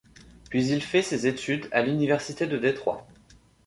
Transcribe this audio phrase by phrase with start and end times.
[0.49, 3.05] Puis, il fait ses études à l'université de Détroit.